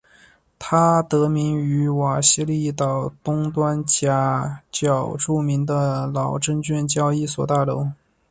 [0.57, 4.07] 它得名于瓦西里岛东端岬
[4.71, 7.87] 角著名的老证券交易所大楼。